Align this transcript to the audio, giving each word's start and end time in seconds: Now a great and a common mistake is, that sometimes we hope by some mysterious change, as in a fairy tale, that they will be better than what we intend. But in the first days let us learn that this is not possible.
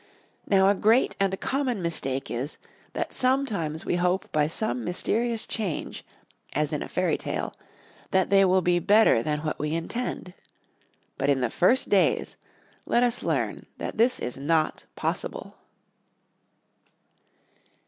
Now 0.47 0.67
a 0.67 0.73
great 0.73 1.15
and 1.19 1.31
a 1.31 1.37
common 1.37 1.79
mistake 1.79 2.31
is, 2.31 2.57
that 2.93 3.13
sometimes 3.13 3.85
we 3.85 3.97
hope 3.97 4.31
by 4.31 4.47
some 4.47 4.83
mysterious 4.83 5.45
change, 5.45 6.03
as 6.53 6.73
in 6.73 6.81
a 6.81 6.87
fairy 6.87 7.17
tale, 7.19 7.53
that 8.09 8.31
they 8.31 8.43
will 8.43 8.63
be 8.63 8.79
better 8.79 9.21
than 9.21 9.41
what 9.41 9.59
we 9.59 9.75
intend. 9.75 10.33
But 11.19 11.29
in 11.29 11.41
the 11.41 11.51
first 11.51 11.89
days 11.89 12.35
let 12.87 13.03
us 13.03 13.21
learn 13.21 13.67
that 13.77 13.99
this 13.99 14.19
is 14.19 14.37
not 14.39 14.85
possible. 14.95 15.57